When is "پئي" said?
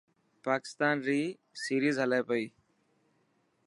2.29-2.45